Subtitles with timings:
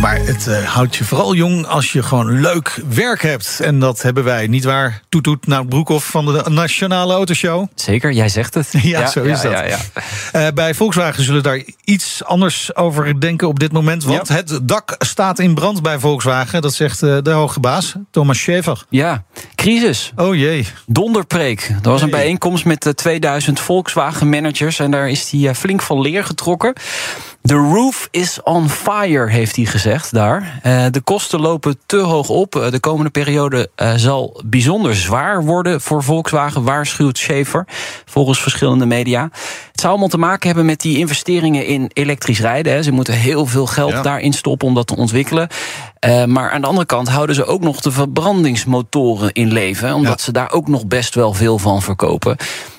[0.00, 3.60] Maar het uh, houdt je vooral jong als je gewoon leuk werk hebt.
[3.60, 5.02] En dat hebben wij, niet waar?
[5.08, 7.66] Toet toet naar Broekhoff van de Nationale Autoshow.
[7.74, 8.68] Zeker, jij zegt het.
[8.82, 9.52] ja, zo is dat.
[9.52, 9.78] Ja,
[10.32, 14.04] uh, bij Volkswagen zullen daar iets anders over denken op dit moment.
[14.04, 16.62] Want het dak staat in brand bij Volkswagen.
[16.62, 18.88] Dat zegt uh, de hoge baas, Thomas Schäfer.
[18.88, 20.12] Ja, crisis.
[20.16, 20.66] Oh jee.
[20.86, 21.74] Donderpreek.
[21.82, 24.78] Er was een bijeenkomst met 2000 Volkswagen managers.
[24.78, 26.72] En daar is hij flink van leer getrokken.
[27.48, 30.60] The roof is on fire, heeft hij gezegd daar.
[30.66, 32.56] Uh, de kosten lopen te hoog op.
[32.56, 37.64] Uh, de komende periode uh, zal bijzonder zwaar worden voor Volkswagen, waarschuwt Schaefer,
[38.04, 39.22] volgens verschillende media.
[39.70, 42.72] Het zou allemaal te maken hebben met die investeringen in elektrisch rijden.
[42.72, 42.82] Hè.
[42.82, 44.02] Ze moeten heel veel geld ja.
[44.02, 45.48] daarin stoppen om dat te ontwikkelen.
[46.26, 50.24] maar aan de andere kant houden ze ook nog de verbrandingsmotoren in leven, omdat ja.
[50.24, 52.36] ze daar ook nog best wel veel van verkopen.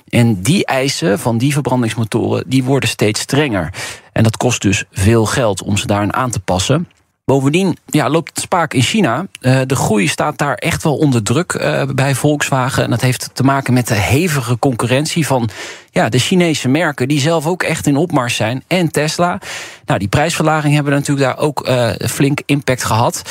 [0.10, 3.74] En die eisen van die verbrandingsmotoren die worden steeds strenger.
[4.12, 6.88] En dat kost dus veel geld om ze daarin aan te passen.
[7.30, 9.26] Bovendien ja, loopt het spaak in China.
[9.42, 12.84] Uh, de groei staat daar echt wel onder druk uh, bij Volkswagen.
[12.84, 15.50] En dat heeft te maken met de hevige concurrentie van
[15.92, 17.08] ja, de Chinese merken...
[17.08, 18.64] die zelf ook echt in opmars zijn.
[18.68, 19.40] En Tesla.
[19.86, 23.22] Nou, die prijsverlaging hebben natuurlijk daar ook uh, flink impact gehad.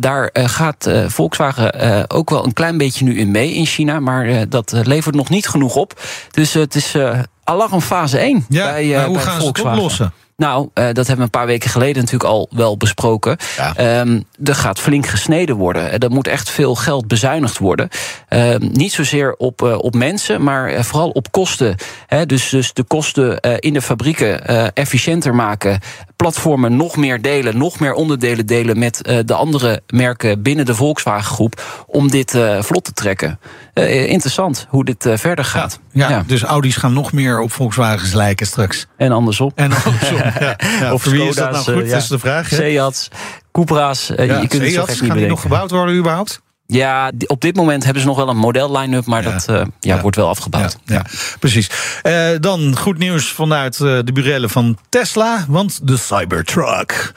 [0.00, 4.00] daar gaat Volkswagen ook wel een klein beetje nu in mee in China.
[4.00, 6.00] Maar dat levert nog niet genoeg op.
[6.30, 6.96] Dus het is
[7.44, 9.78] alarm fase 1 ja, bij, maar hoe bij gaan ze het Volkswagen.
[9.78, 10.12] oplossen?
[10.42, 13.36] Nou, uh, dat hebben we een paar weken geleden natuurlijk al wel besproken.
[13.56, 14.00] Ja.
[14.00, 15.98] Um, er gaat flink gesneden worden.
[15.98, 17.88] Er moet echt veel geld bezuinigd worden.
[18.28, 21.76] Uh, niet zozeer op, uh, op mensen, maar vooral op kosten.
[22.06, 25.80] He, dus, dus de kosten in de fabrieken efficiënter maken.
[26.22, 31.34] Platformen nog meer delen, nog meer onderdelen delen met de andere merken binnen de Volkswagen
[31.34, 31.62] groep.
[31.86, 33.38] Om dit vlot te trekken.
[33.74, 35.80] interessant hoe dit verder gaat.
[35.92, 38.86] Ja, ja, ja, dus Audi's gaan nog meer op Volkswagens lijken straks.
[38.96, 39.52] En andersom.
[39.54, 40.16] En andersom.
[40.16, 40.34] Ja,
[40.80, 40.92] ja.
[40.92, 41.90] Of wie is dat nou goed?
[41.90, 42.48] Dat is de vraag.
[42.48, 43.08] Seats,
[43.52, 46.42] Cupra's, Ja, je kunt het zo Seats, gek niet gaan die nog gebouwd worden überhaupt?
[46.72, 49.30] Ja, op dit moment hebben ze nog wel een model line-up, maar Ja.
[49.32, 50.00] dat uh, ja, Ja.
[50.00, 50.78] wordt wel afgebouwd.
[50.84, 51.04] Ja, ja,
[51.38, 51.70] precies.
[52.02, 55.44] Eh, dan goed nieuws vanuit eh, de burelen van Tesla.
[55.48, 57.12] Want de Cybertruck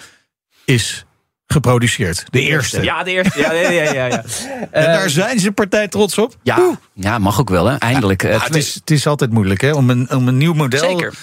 [0.65, 1.05] is
[1.47, 2.23] geproduceerd.
[2.29, 2.83] De eerste.
[2.83, 3.39] Ja, de eerste.
[3.39, 3.91] Ja, ja, ja.
[3.93, 4.23] ja, ja.
[4.71, 6.35] En Eh, daar zijn ze partij trots op.
[6.43, 7.75] ja, ja, mag ook wel, hè?
[7.75, 8.23] Eindelijk.
[8.23, 9.71] eh, het, is, het is altijd moeilijk hè?
[9.71, 11.13] Om, een, om een nieuw model, Zeker.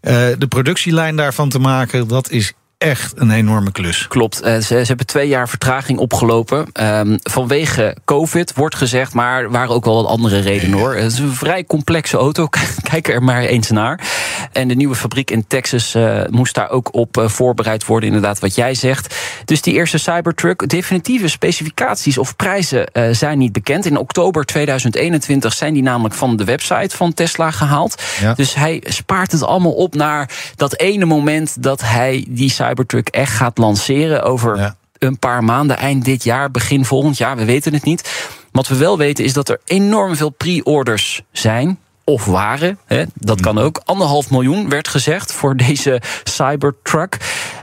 [0.00, 2.08] eh, de productielijn daarvan te maken.
[2.08, 4.08] Dat is echt een enorme klus.
[4.08, 4.40] Klopt.
[4.40, 6.66] Eh, ze, ze hebben twee jaar vertraging opgelopen.
[6.72, 10.94] Ehm, vanwege COVID wordt gezegd, maar waren ook wel wat andere redenen hoor.
[10.94, 12.48] Het is een vrij complexe auto.
[12.90, 14.00] Kijk er maar eens naar.
[14.52, 18.38] En de nieuwe fabriek in Texas eh, moest daar ook op eh, voorbereid worden, inderdaad,
[18.38, 19.14] wat jij zegt.
[19.44, 23.86] Dus die eerste Cybertruck, definitieve specificaties of prijzen zijn niet bekend.
[23.86, 28.02] In oktober 2021 zijn die namelijk van de website van Tesla gehaald.
[28.20, 28.34] Ja.
[28.34, 32.68] Dus hij spaart het allemaal op naar dat ene moment dat hij die Cybertruck
[33.10, 34.76] echt gaat lanceren over Ja.
[34.98, 37.36] een paar maanden, eind dit jaar, begin volgend jaar.
[37.36, 38.28] We weten het niet.
[38.52, 41.78] Wat we wel weten is dat er enorm veel pre-orders zijn.
[42.10, 43.80] Of waren, hè, dat kan ook.
[43.84, 47.16] Anderhalf miljoen werd gezegd voor deze Cybertruck.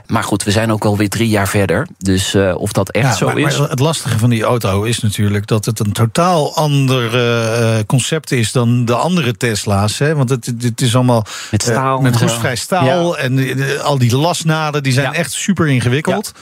[0.06, 1.86] Maar goed, we zijn ook alweer drie jaar verder.
[1.98, 3.58] Dus eh, of dat echt Ja, zo maar, is.
[3.58, 8.32] maar het lastige van die auto is natuurlijk dat het een totaal ander eh, concept
[8.32, 9.98] is dan de andere Tesla's.
[9.98, 10.14] Hè?
[10.14, 12.24] Want het, het is allemaal Met staal eh, met en zo.
[12.24, 13.18] roestvrij staal.
[13.18, 15.18] En al die lasnaden die zijn Ja.
[15.18, 16.32] echt super ingewikkeld.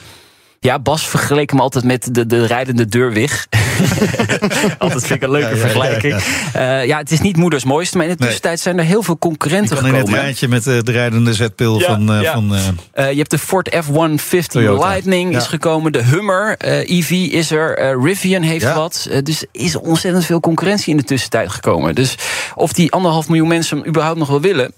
[0.61, 3.47] Ja, Bas vergeleek hem altijd met de, de rijdende deurwig.
[4.79, 6.23] altijd vind ik een leuke Ja, ja, ja, vergelijking.
[6.53, 8.27] Ja, ja, het is niet moeders mooiste, maar in de Nee.
[8.29, 10.21] tussentijd zijn er heel veel Je concurrenten kan in het gekomen.
[10.21, 12.13] rijtje met eh, de rijdende zetpil Ja, van...
[12.13, 12.33] eh, ja.
[12.33, 12.61] van eh,
[12.93, 14.87] Eh, je hebt de Ford F-150 Toyota.
[14.89, 15.39] Lightning Ja.
[15.39, 15.93] is gekomen.
[15.93, 17.77] De Hummer eh, EV is er.
[17.79, 18.75] eh, Rivian heeft Ja.
[18.75, 19.07] wat.
[19.11, 21.95] Eh, dus er is ontzettend veel concurrentie in de tussentijd gekomen.
[21.95, 22.15] Dus
[22.55, 24.73] of die anderhalf miljoen mensen hem überhaupt nog wel willen...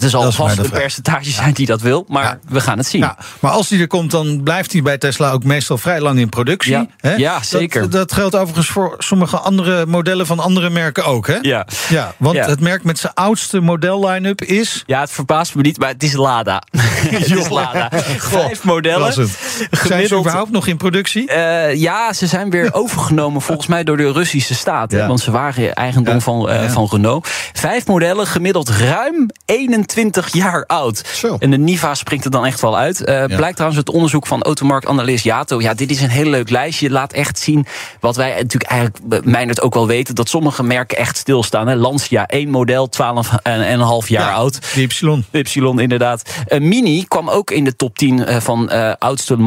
[0.00, 2.04] Er zal vast een percentage zijn die dat wil.
[2.08, 2.38] Maar Ja.
[2.48, 3.00] we gaan het zien.
[3.00, 6.18] ja, maar als die er komt, dan blijft hij bij Tesla ook meestal vrij lang
[6.18, 6.72] in productie.
[6.72, 6.86] Ja.
[6.96, 7.14] Hè?
[7.14, 7.90] Ja, zeker.
[7.90, 11.26] Dat, geldt overigens voor sommige andere modellen van andere merken ook.
[11.26, 11.36] Hè?
[11.40, 11.66] Ja.
[11.88, 14.82] Ja, want het merk met zijn oudste model-line-up is...
[14.86, 16.62] Ja, het verbaast me niet, maar het is Lada.
[16.80, 17.88] het is Lada.
[18.18, 19.28] Vijf modellen.
[19.70, 21.28] Zijn ze überhaupt nog in productie?
[21.28, 24.92] Eh, ja, ze zijn weer overgenomen volgens mij door de Russische staat.
[24.92, 25.06] hè.
[25.06, 26.70] Want ze waren eigendom Ja, van, eh, ja.
[26.70, 27.28] van Renault.
[27.52, 31.02] Vijf modellen, gemiddeld ruim 26 jaar oud.
[31.14, 31.36] Zo.
[31.38, 33.00] En de Niva springt er dan echt wel uit.
[33.00, 35.60] Uh, Blijkt trouwens het onderzoek van automarktanalist Jato.
[35.60, 36.90] Ja, dit is een heel leuk lijstje.
[36.90, 37.66] Laat echt zien
[38.00, 40.14] wat wij natuurlijk eigenlijk, Meijnerd ook wel weten...
[40.14, 41.66] dat sommige merken echt stilstaan.
[41.68, 41.74] Hè.
[41.76, 44.74] Lancia, één model, 12 en een half jaar Ja, oud.
[44.74, 45.22] de Y.
[45.30, 46.22] De Y, inderdaad.
[46.46, 48.92] Eh, Mini kwam ook in de top 10 eh, van eh,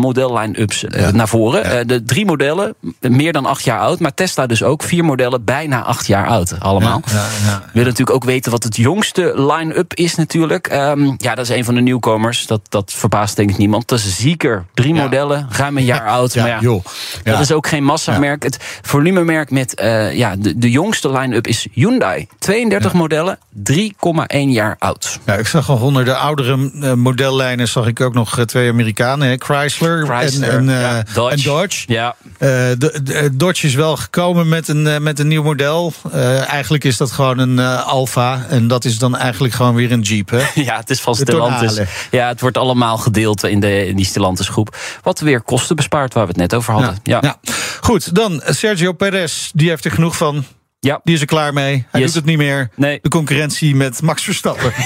[0.03, 1.63] oudste model-line-ups eh, naar voren.
[1.63, 3.99] Eh, de drie modellen, meer dan acht jaar oud.
[3.99, 4.83] Maar Tesla dus ook.
[4.83, 7.01] Vier modellen, bijna acht jaar oud allemaal.
[7.05, 7.59] Ja, ja.
[7.59, 10.67] We willen natuurlijk ook weten wat het jongste line-up is natuurlijk.
[10.67, 12.47] Ehm, ja, dat is een van de nieuwkomers.
[12.47, 13.87] Dat, dat verbaast denk ik niemand.
[13.87, 14.65] Dat is Zieker.
[14.73, 16.33] Drie modellen, ruim een jaar oud.
[16.33, 16.85] Ja, maar ja, joh.
[17.23, 17.31] Ja.
[17.31, 18.43] Dat is ook geen massamerk.
[18.43, 22.27] Het volumemerk met eh, ja, de, de jongste line-up is Hyundai.
[22.39, 23.39] 32 modellen,
[23.71, 23.79] 3,1
[24.29, 25.19] jaar oud.
[25.25, 29.37] Ja, ik zag al onder de oudere modellijnen zag ik ook nog twee Amerikanen, hè,
[29.95, 31.35] Chrysler, Chrysler, en, en, eh, ja, Dodge.
[31.35, 31.83] en Dodge.
[31.93, 35.93] Ja, Eh, de, de- Dodge is wel gekomen met een, eh, met een nieuw model.
[36.11, 38.45] Eh, eigenlijk is dat gewoon een eh, Alfa.
[38.49, 40.29] En dat is dan eigenlijk gewoon weer een Jeep.
[40.29, 40.43] Hè?
[40.63, 41.79] Ja, het is van Stellantis.
[42.11, 44.75] Ja, het wordt allemaal gedeeld in, de, in die Stellantis groep.
[45.03, 46.97] Wat weer kosten bespaart, waar we het net over hadden.
[47.03, 47.35] Ja, ja.
[47.81, 49.49] Goed, dan eh, Sergio Perez.
[49.53, 50.45] Die heeft er genoeg van.
[50.79, 51.85] Die is er klaar mee.
[51.91, 52.09] Hij Yes.
[52.13, 52.69] doet het niet meer.
[52.75, 52.99] Nee.
[53.01, 54.71] De concurrentie met Max Verstappen.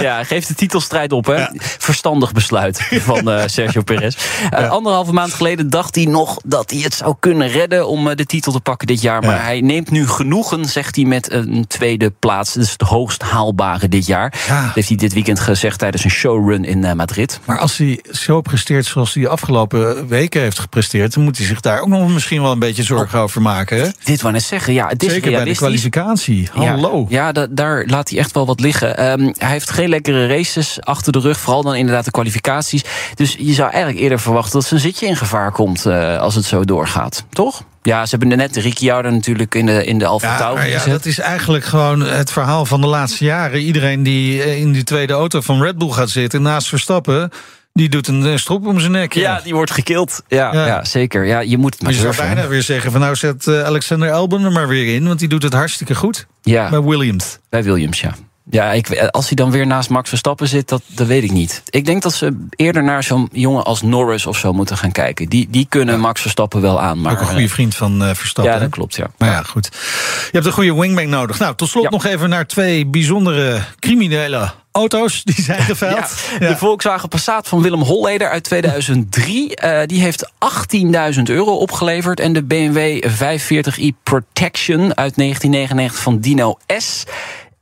[0.00, 1.44] Ja, geeft de titelstrijd op, hè?
[1.78, 4.16] Verstandig besluit van eh, Sergio Perez.
[4.50, 8.16] Eh, Anderhalve maand geleden dacht hij nog dat hij het zou kunnen redden om eh,
[8.16, 9.22] de titel te pakken dit jaar.
[9.22, 9.42] Maar Ja.
[9.42, 12.52] hij neemt nu genoegen, zegt hij, met een tweede plaats.
[12.54, 14.34] Dat is het hoogst haalbare dit jaar.
[14.48, 14.64] Ja.
[14.64, 17.40] Dat heeft hij dit weekend gezegd tijdens een showrun in Madrid.
[17.44, 21.14] maar als hij zo presteert zoals hij de afgelopen weken heeft gepresteerd...
[21.14, 23.80] dan moet hij zich daar ook nog misschien wel een beetje zorgen over maken.
[23.80, 23.88] Hè?
[24.04, 26.48] Dit wou net zeggen, ja, is Zeker bij de kwalificatie.
[26.52, 27.06] Hallo.
[27.08, 28.96] Ja, ja da- daar laat hij echt wel wat liggen.
[28.96, 31.38] Ehm, hij heeft geen lekkere races achter de rug.
[31.40, 32.84] Vooral dan inderdaad de kwalificaties.
[33.14, 35.86] Dus je zou eigenlijk eerder verwachten dat zijn zitje in gevaar komt.
[35.86, 37.24] eh, als het zo doorgaat.
[37.30, 37.62] Toch?
[37.82, 40.92] Ja, ze hebben net Ricciardo natuurlijk in de, in de Alfa Tauri ja, gezet.
[40.92, 43.60] dat is eigenlijk gewoon het verhaal van de laatste jaren.
[43.60, 47.30] Iedereen die eh, in die tweede auto van Red Bull gaat zitten naast Verstappen...
[47.76, 49.12] die doet een eh, strop om zijn nek.
[49.12, 50.22] Ja, die wordt gekild.
[50.28, 50.66] Ja, Ja.
[50.66, 50.84] ja.
[50.84, 51.24] zeker.
[51.26, 54.10] Ja, je moet het maar je zou bijna weer zeggen van nou zet eh, Alexander
[54.12, 55.06] Albon er maar weer in...
[55.06, 57.38] want die doet het hartstikke goed Ja, bij Williams.
[57.48, 58.14] bij Williams, ja.
[58.50, 61.62] Ja, ik, als hij dan weer naast Max Verstappen zit, dat, dat weet ik niet.
[61.70, 65.28] Ik denk dat ze eerder naar zo'n jongen als Norris of zo moeten gaan kijken.
[65.28, 67.00] Die, die kunnen Max Verstappen wel aan.
[67.00, 68.54] Maar, Ook een goede vriend van eh, Verstappen.
[68.54, 69.06] Ja, dat klopt, ja.
[69.18, 69.68] Maar ja, goed.
[69.72, 71.38] Je hebt een goede wingman nodig.
[71.38, 71.90] Nou, tot slot Ja.
[71.90, 76.14] nog even naar twee bijzondere criminele auto's die zijn geveild.
[76.40, 79.54] Ja, De Volkswagen Passat van Willem Holleder uit 2003.
[79.56, 80.30] eh, die heeft
[81.16, 82.20] 18.000 euro opgeleverd.
[82.20, 87.04] En de BMW 540i Protection uit 1999 van Dino S.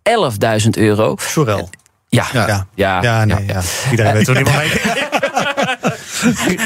[0.08, 1.16] 11.000 euro.
[1.18, 1.68] Sorel.
[2.14, 2.46] Ja, Ja.
[2.46, 2.66] Ja.
[2.74, 3.60] ja, Ja, nee, ja.
[3.90, 4.82] Iedereen weet hoe niemand heet.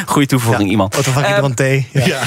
[0.06, 0.94] goede toevoeging, iemand.
[0.94, 1.88] Auto van iemand thee.
[1.92, 2.18] Ja.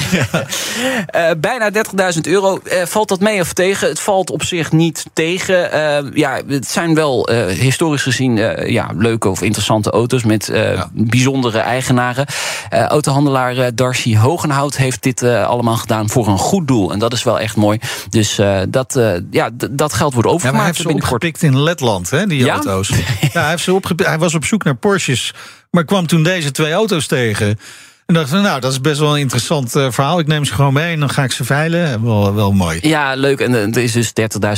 [1.06, 1.70] Eh, bijna
[2.14, 2.58] 30.000 euro.
[2.58, 3.88] Eh, valt dat mee of tegen?
[3.88, 5.72] Het valt op zich niet tegen.
[5.72, 10.48] Eh, ja, het zijn wel eh, historisch gezien eh, ja, leuke of interessante auto's met
[10.48, 10.88] eh, Ja.
[10.92, 12.26] bijzondere eigenaren.
[12.70, 16.92] Eh, autohandelaar eh, Darcy Hogenhout heeft dit eh, allemaal gedaan voor een goed doel.
[16.92, 17.78] En dat is wel echt mooi.
[18.10, 21.12] Dus eh, dat, eh, ja, dat geld wordt Ja, maar hij overgemaakt heeft ze binnenkort.
[21.24, 22.52] opgepikt in Letland, hè, die Ja?
[22.54, 22.90] auto's.
[23.20, 24.08] Ja, hij, heeft ze opgepikt.
[24.08, 25.34] hij was op zoek naar Porsches,
[25.70, 27.58] maar kwam toen deze twee auto's tegen.
[28.06, 30.18] En dacht van, nou, dat is best wel een interessant eh, verhaal.
[30.18, 32.04] Ik neem ze gewoon mee en dan ga ik ze veilen.
[32.04, 32.78] Wel, wel mooi.
[32.82, 33.40] Ja, leuk.
[33.40, 34.12] En eh, er is dus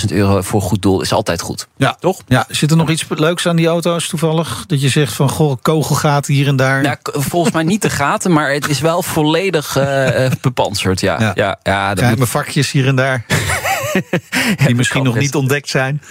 [0.08, 1.00] 30.000 euro voor goed doel.
[1.02, 1.66] Is altijd goed.
[1.76, 2.20] Ja, Toch?
[2.26, 4.64] Ja, zit er nog iets leuks aan die auto's toevallig?
[4.66, 6.82] Dat je zegt van, goh, kogelgaten hier en daar.
[6.82, 11.00] Nou, volgens mij niet de gaten, maar het is wel volledig eh, bepanserd.
[11.00, 11.32] Ja, Ja.
[11.34, 11.58] ja.
[11.62, 13.24] ja, dat moet- vakjes hier en daar.
[14.66, 16.02] die misschien nog niet ontdekt zijn.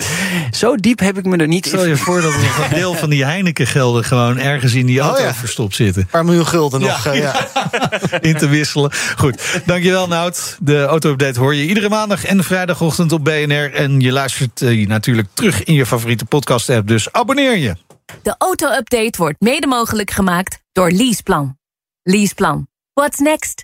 [0.64, 2.94] Zo diep heb ik me er niet Stel je voor dat er nog een deel
[2.94, 5.34] van die Heineken-gelden gewoon ergens in die auto ja.
[5.34, 6.02] verstopt zitten.
[6.02, 6.86] Een paar miljoen gulden Ja.
[6.88, 7.06] nog.
[7.06, 7.50] eh, ja.
[8.30, 8.92] in te wisselen.
[9.18, 10.58] Goed, dankjewel Nout.
[10.62, 13.74] De auto-update hoor je iedere maandag en vrijdagochtend op BNR.
[13.74, 16.88] En je luistert eh, natuurlijk terug in je favoriete podcast-app.
[16.88, 17.76] Dus abonneer je.
[18.22, 21.58] De auto-update wordt mede mogelijk gemaakt door Leaseplan.
[22.04, 22.68] Leaseplan.
[22.94, 23.64] What's next?